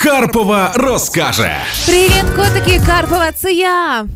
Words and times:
Карпова 0.00 0.72
розкаже. 0.74 1.56
Привіт, 1.86 2.24
котики! 2.36 2.80
Карпова, 2.86 3.32
це 3.32 3.52
я. 3.52 4.06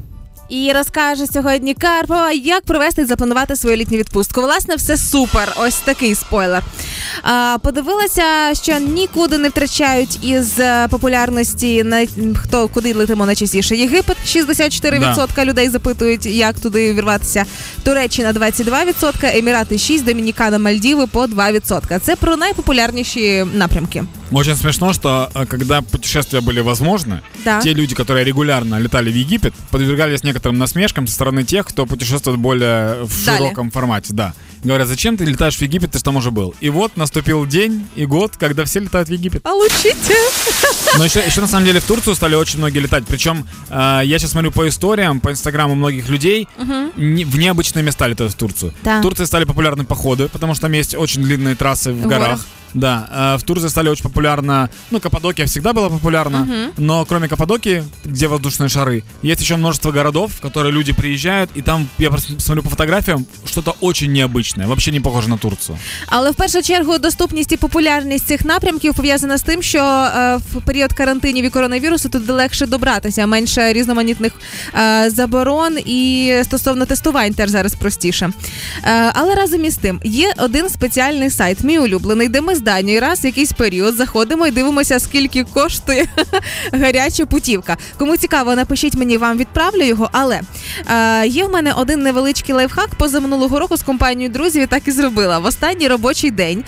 І 0.49 0.73
розкаже 0.73 1.27
сьогодні 1.27 1.75
Карпова, 1.75 2.33
як 2.33 2.65
провести 2.65 3.03
і 3.03 3.05
запланувати 3.05 3.57
свою 3.57 3.77
літню 3.77 3.99
відпустку. 3.99 4.41
Власне, 4.41 4.77
все 4.77 4.97
супер. 4.97 5.53
Ось 5.57 5.75
такий 5.75 6.15
спойлер. 6.15 6.63
А, 7.24 7.58
Подивилася, 7.64 8.24
що 8.54 8.80
нікуди 8.80 9.38
не 9.38 9.50
втрачають 9.50 10.26
із 10.26 10.60
е, 10.60 10.88
популярності 10.88 11.84
на 11.84 12.06
хто 12.36 12.68
куди 12.68 12.94
летимо 12.94 13.26
найчастіше. 13.26 13.76
Єгипет 13.76 14.18
64% 14.26 15.28
да. 15.36 15.46
людей 15.46 15.70
запитують, 15.70 16.26
як 16.26 16.60
туди 16.60 16.94
вірватися. 16.94 17.46
Туреччина 17.84 18.34
22%, 18.34 19.38
Емірати 19.38 19.76
6%, 19.76 20.04
Домінікана, 20.04 20.60
Мальдіви 20.60 21.08
по 21.08 21.26
2%. 21.26 22.00
Це 22.00 22.16
про 22.16 22.38
найпопулярніші 22.38 23.46
напрямки. 23.54 24.04
Очень 24.32 24.56
смешно, 24.56 24.94
что 24.94 25.30
э, 25.34 25.46
когда 25.46 25.82
путешествия 25.82 26.42
были 26.42 26.60
возможны, 26.60 27.22
да. 27.46 27.62
те 27.62 27.74
люди, 27.74 27.96
которые 27.96 28.26
регулярно 28.26 28.78
летали 28.80 29.10
в 29.10 29.16
Египет, 29.16 29.54
подвергались 29.72 30.24
некоторым 30.24 30.58
насмешкам 30.58 31.08
со 31.08 31.14
стороны 31.14 31.44
тех, 31.44 31.66
кто 31.66 31.86
путешествует 31.86 32.38
более 32.38 33.04
в 33.04 33.26
Далее. 33.26 33.38
широком 33.38 33.72
формате. 33.72 34.14
Да. 34.14 34.34
Говорят, 34.63 34.89
зачем 34.89 35.17
ты 35.17 35.25
летаешь 35.25 35.57
в 35.57 35.63
Египет, 35.63 35.91
ты 35.91 35.99
же 35.99 36.05
там 36.05 36.17
уже 36.17 36.31
был. 36.31 36.55
И 36.61 36.71
вот 36.71 36.97
наступил 36.97 37.47
день 37.47 37.87
и 37.97 38.07
год, 38.07 38.37
когда 38.39 38.65
все 38.65 38.81
летают 38.81 39.09
в 39.09 39.13
Египет. 39.13 39.43
Получите! 39.43 40.15
Но 40.99 41.05
еще, 41.05 41.21
еще 41.21 41.41
на 41.41 41.49
самом 41.49 41.65
деле 41.65 41.81
в 41.81 41.85
Турцию 41.85 42.15
стали 42.15 42.35
очень 42.35 42.59
многие 42.59 42.79
летать. 42.79 43.05
Причем 43.07 43.47
э, 43.71 44.01
я 44.05 44.19
сейчас 44.19 44.33
смотрю 44.33 44.53
по 44.53 44.69
историям, 44.69 45.21
по 45.21 45.31
инстаграму 45.31 45.75
многих 45.75 46.09
людей, 46.09 46.49
угу. 46.59 46.93
не, 46.97 47.25
в 47.25 47.39
необычные 47.39 47.83
места 47.83 48.07
летают 48.07 48.35
в 48.35 48.37
Турцию. 48.37 48.75
Да. 48.83 48.99
В 48.99 49.03
Турции 49.03 49.25
стали 49.25 49.45
популярны 49.45 49.85
походы, 49.85 50.29
потому 50.29 50.55
что 50.55 50.63
там 50.63 50.73
есть 50.73 50.95
очень 50.95 51.23
длинные 51.23 51.55
трассы 51.57 51.93
в 51.93 52.03
горах. 52.07 52.29
горах. 52.29 52.41
Да, 52.74 53.08
э, 53.12 53.38
в 53.38 53.44
Турции 53.44 53.70
стали 53.70 53.90
очень 53.90 54.04
популярно, 54.04 54.70
ну, 54.92 55.00
Каппадокия 55.00 55.46
всегда 55.46 55.74
была 55.74 55.90
популярна, 55.90 56.38
uh-huh. 56.38 56.74
но 56.78 57.06
кроме 57.06 57.28
Каппадокии, 57.28 57.84
где 58.06 58.28
воздушные 58.28 58.70
шары, 58.70 59.04
есть 59.24 59.42
еще 59.42 59.56
множество 59.56 59.92
городов, 59.92 60.32
в 60.34 60.42
которые 60.42 60.72
люди 60.72 60.94
приезжают, 60.94 61.50
и 61.56 61.62
там, 61.62 61.90
я 61.98 62.10
просто 62.10 62.40
смотрю 62.40 62.64
по 62.64 62.70
фотографиям, 62.70 63.26
что-то 63.46 63.76
очень 63.82 64.12
необычное, 64.12 64.68
вообще 64.68 64.92
не 64.92 65.00
похоже 65.00 65.30
на 65.30 65.38
Турцию. 65.38 65.78
Але 66.08 66.32
в 66.32 66.36
першу 66.36 66.62
чергу 66.62 66.98
доступність 66.98 67.52
і 67.52 67.58
популярність 67.58 68.28
цих 68.28 68.46
напрямків 68.46 68.94
пов'язана 68.94 69.38
з 69.38 69.42
тим, 69.42 69.62
що 69.62 69.80
е, 69.80 70.38
в 70.54 70.62
період 70.66 70.94
карантинів 70.94 71.46
і 71.46 71.50
коронавірусу 71.50 72.10
тут 72.10 72.30
легше 72.30 72.66
добратися, 72.66 73.28
менше 73.28 73.74
різноманітних 73.74 74.34
е, 74.74 75.10
заборон 75.10 75.78
і 75.86 76.34
стосовно 76.44 76.86
тестувань 76.86 77.34
теж 77.34 77.50
зараз 77.50 77.76
простіше. 77.76 78.30
Е, 78.84 79.12
але 79.14 79.36
разом 79.36 79.66
із 79.66 79.76
тим 79.76 80.00
є 80.04 80.34
один 80.38 80.70
спеціальний 80.70 81.30
сайт, 81.30 81.64
мій 81.64 81.80
улюблений, 81.80 82.30
де 82.30 82.42
ми 82.42 82.56
з 82.67 83.01
раз 83.01 83.25
якийсь 83.25 83.53
період 83.53 83.95
заходимо 83.95 84.47
і 84.47 84.51
дивимося, 84.51 85.01
скільки 85.01 85.45
коштує 85.45 86.07
гаряча 86.73 87.27
путівка. 87.27 87.77
Кому 87.99 88.17
цікаво, 88.17 88.55
напишіть 88.55 88.95
мені, 88.95 89.17
вам 89.17 89.39
відправлю 89.39 89.83
його. 89.83 90.09
Але 90.13 90.41
е, 90.91 91.27
є 91.27 91.45
в 91.45 91.51
мене 91.51 91.73
один 91.73 92.03
невеличкий 92.03 92.55
лайфхак 92.55 92.89
поза 92.95 93.21
минулого 93.21 93.59
року 93.59 93.77
з 93.77 93.83
компанією 93.83 94.33
друзів 94.33 94.63
і 94.63 94.67
так 94.67 94.89
і 94.89 94.91
зробила. 94.93 95.39
В 95.39 95.45
останній 95.45 95.89
робочий 95.89 96.31
день 96.31 96.65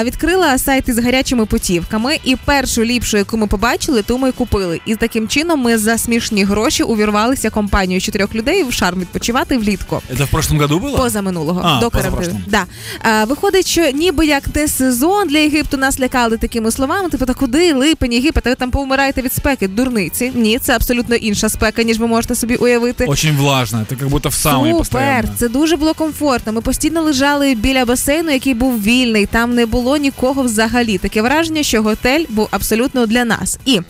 е, 0.00 0.04
відкрила 0.04 0.58
сайт 0.58 0.88
із 0.88 0.98
гарячими 0.98 1.46
путівками, 1.46 2.18
і 2.24 2.36
першу 2.36 2.84
ліпшу, 2.84 3.16
яку 3.16 3.36
ми 3.36 3.46
побачили, 3.46 4.02
ту 4.02 4.18
ми 4.18 4.32
купили. 4.32 4.80
І 4.86 4.96
таким 4.96 5.28
чином 5.28 5.60
ми 5.60 5.78
за 5.78 5.98
смішні 5.98 6.44
гроші 6.44 6.82
увірвалися 6.82 7.50
компанією 7.50 8.00
чотирьох 8.00 8.34
людей 8.34 8.64
в 8.64 8.72
шарм 8.72 9.00
відпочивати 9.00 9.58
влітку. 9.58 10.02
Це 10.18 10.24
в 10.24 10.28
прошлом 10.28 10.60
году 10.60 10.78
було? 10.78 10.98
Поза 10.98 11.22
минулого 11.22 11.60
а, 11.64 11.80
до 11.80 11.90
карантину. 11.90 12.40
Да. 12.46 12.64
Е, 13.04 13.24
виходить, 13.24 13.66
що 13.66 13.90
ніби 13.90 14.26
як 14.26 14.42
не 14.54 14.68
сезон 14.68 15.07
сезон 15.08 15.28
для 15.28 15.38
Єгипту 15.38 15.76
нас 15.76 16.00
лякали 16.00 16.36
такими 16.36 16.70
словами. 16.70 17.08
Типу, 17.08 17.26
та 17.26 17.34
куди 17.34 17.72
липень, 17.72 18.12
Єгипет, 18.12 18.46
а 18.46 18.50
ви 18.50 18.56
там 18.56 18.70
повмираєте 18.70 19.22
від 19.22 19.32
спеки. 19.32 19.68
Дурниці. 19.68 20.32
Ні, 20.34 20.58
це 20.58 20.74
абсолютно 20.74 21.14
інша 21.14 21.48
спека, 21.48 21.82
ніж 21.82 21.98
ви 21.98 22.06
можете 22.06 22.34
собі 22.34 22.56
уявити. 22.56 23.04
Очень 23.04 23.36
влажна, 23.36 23.84
ти 23.88 23.96
як 24.00 24.08
будто 24.08 24.28
в 24.28 24.34
самій 24.34 24.74
Супер, 24.84 25.24
це 25.36 25.48
дуже 25.48 25.76
було 25.76 25.94
комфортно. 25.94 26.52
Ми 26.52 26.60
постійно 26.60 27.02
лежали 27.02 27.54
біля 27.54 27.84
басейну, 27.84 28.30
який 28.30 28.54
був 28.54 28.82
вільний. 28.82 29.26
Там 29.26 29.54
не 29.54 29.66
було 29.66 29.96
нікого 29.96 30.42
взагалі. 30.42 30.98
Таке 30.98 31.22
враження, 31.22 31.62
що 31.62 31.82
готель 31.82 32.24
був 32.28 32.48
абсолютно 32.50 33.06
для 33.06 33.24
нас. 33.24 33.58
І 33.64 33.80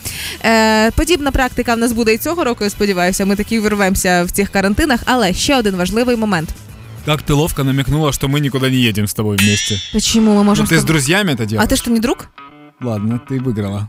е, 0.44 0.90
подібна 0.90 1.30
практика 1.30 1.74
в 1.74 1.78
нас 1.78 1.92
буде 1.92 2.14
і 2.14 2.18
цього 2.18 2.44
року. 2.44 2.64
Я 2.64 2.70
сподіваюся, 2.70 3.26
ми 3.26 3.36
такі 3.36 3.58
вирвемося 3.58 4.24
в 4.24 4.30
цих 4.30 4.48
карантинах. 4.48 5.00
Але 5.04 5.34
ще 5.34 5.56
один 5.56 5.76
важливий 5.76 6.16
момент. 6.16 6.48
Как 7.07 7.21
ты 7.21 7.33
ловко 7.33 7.63
намекнула, 7.63 8.13
что 8.13 8.27
мы 8.27 8.39
никуда 8.39 8.69
не 8.69 8.77
едем 8.77 9.07
с 9.07 9.13
тобой 9.13 9.37
вместе. 9.37 9.77
Почему 9.91 10.35
мы 10.35 10.43
можем? 10.43 10.65
Ну, 10.65 10.69
ты 10.69 10.79
с 10.79 10.83
друзьями 10.83 11.33
это 11.33 11.45
делаешь. 11.45 11.65
А 11.65 11.67
ты 11.67 11.75
что, 11.75 11.91
не 11.91 11.99
друг? 11.99 12.27
Ладно, 12.81 13.19
ти 13.29 13.39
виграла. 13.39 13.87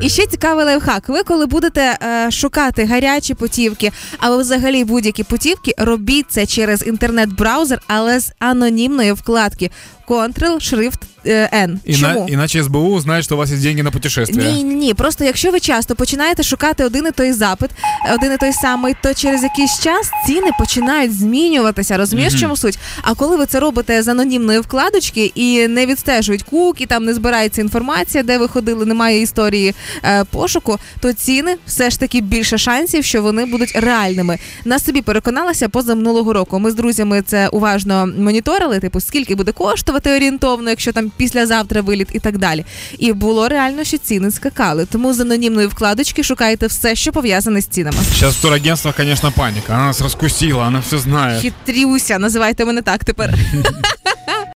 І 0.00 0.08
ще 0.08 0.26
цікавий 0.26 0.64
лайфхак. 0.64 1.08
Ви 1.08 1.22
коли 1.22 1.46
будете 1.46 1.98
е, 2.02 2.30
шукати 2.30 2.84
гарячі 2.84 3.34
путівки, 3.34 3.92
або 4.18 4.38
взагалі 4.38 4.84
будь-які 4.84 5.24
путівки, 5.24 5.72
робіть 5.78 6.26
це 6.28 6.46
через 6.46 6.86
інтернет-браузер, 6.86 7.80
але 7.86 8.20
з 8.20 8.32
анонімної 8.38 9.12
вкладки. 9.12 9.70
Ctrl, 10.09 10.59
шрифт 10.59 10.99
N. 11.25 11.97
Чому? 11.99 12.25
Іначе 12.29 12.63
СБУ 12.63 12.99
знає, 12.99 13.23
що 13.23 13.35
у 13.35 13.37
вас 13.37 13.51
є 13.51 13.57
деньги 13.57 13.83
на 13.83 13.91
путешествия. 13.91 14.51
Ні, 14.51 14.63
ні, 14.63 14.75
ні. 14.75 14.93
Просто 14.93 15.25
якщо 15.25 15.51
ви 15.51 15.59
часто 15.59 15.95
починаєте 15.95 16.43
шукати 16.43 16.85
один 16.85 17.07
і 17.07 17.11
той 17.11 17.33
запит, 17.33 17.69
один 18.15 18.33
і 18.33 18.37
той 18.37 18.53
самий, 18.53 18.95
то 19.03 19.13
через 19.13 19.43
якийсь 19.43 19.79
час 19.79 20.11
ціни 20.27 20.49
починають 20.59 21.15
змінюватися. 21.15 21.97
Розумієш, 21.97 22.33
mm-hmm. 22.33 22.39
чому 22.39 22.57
суть? 22.57 22.79
А 23.01 23.13
коли 23.13 23.37
ви 23.37 23.45
це 23.45 23.59
робите 23.59 24.03
з 24.03 24.07
анонімної 24.07 24.59
вкладочки 24.59 25.31
і 25.35 25.67
не 25.67 25.85
відстежують 25.85 26.43
куки, 26.43 26.85
там 26.85 27.05
не 27.05 27.13
збирається 27.13 27.61
інформація, 27.61 28.23
де 28.23 28.37
ви 28.37 28.47
ходили, 28.47 28.85
немає 28.85 29.21
історії 29.21 29.75
е, 30.03 30.23
пошуку, 30.23 30.79
то 30.99 31.13
ціни 31.13 31.55
все 31.67 31.89
ж 31.89 31.99
таки 31.99 32.21
більше 32.21 32.57
шансів, 32.57 33.03
що 33.03 33.21
вони 33.21 33.45
будуть 33.45 33.71
реальними. 33.75 34.37
На 34.65 34.79
собі 34.79 35.01
переконалася 35.01 35.69
поза 35.69 35.95
минулого 35.95 36.33
року. 36.33 36.59
Ми 36.59 36.71
з 36.71 36.75
друзями 36.75 37.21
це 37.21 37.47
уважно 37.47 38.09
моніторили. 38.17 38.79
Типу, 38.79 38.99
скільки 38.99 39.35
буде 39.35 39.51
коштувати 39.51 39.98
коштувати 39.99 40.17
орієнтовно, 40.17 40.69
якщо 40.69 40.91
там 40.91 41.11
післязавтра 41.17 41.81
виліт 41.81 42.07
і 42.13 42.19
так 42.19 42.37
далі. 42.37 42.65
І 42.97 43.13
було 43.13 43.49
реально, 43.49 43.83
що 43.83 43.97
ціни 43.97 44.31
скакали. 44.31 44.85
Тому 44.85 45.13
з 45.13 45.19
анонімної 45.19 45.67
вкладочки 45.67 46.23
шукайте 46.23 46.67
все, 46.67 46.95
що 46.95 47.11
пов'язане 47.11 47.61
з 47.61 47.65
цінами. 47.65 47.97
Зараз 48.19 48.35
в 48.35 48.41
турагентствах, 48.41 48.95
звісно, 48.99 49.31
паніка. 49.31 49.73
Вона 49.73 49.85
нас 49.85 50.01
розкусила, 50.01 50.63
вона 50.65 50.79
все 50.79 50.97
знає. 50.97 51.39
Хитрюся, 51.39 52.19
називайте 52.19 52.65
мене 52.65 52.81
так 52.81 53.03
тепер. 53.03 53.33